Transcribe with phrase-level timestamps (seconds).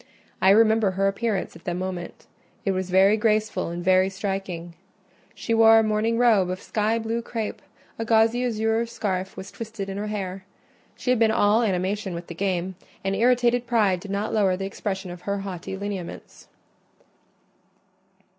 [0.41, 4.73] I remember her appearance at the moment—it was very graceful and very striking:
[5.35, 7.61] she wore a morning robe of sky blue crape;
[7.99, 10.43] a gauzy azure scarf was twisted in her hair.
[10.95, 14.65] She had been all animation with the game, and irritated pride did not lower the
[14.65, 16.47] expression of her haughty lineaments.